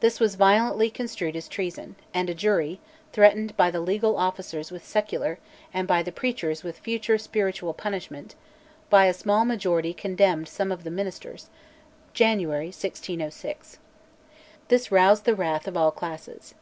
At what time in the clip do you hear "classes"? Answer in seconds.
15.92-16.52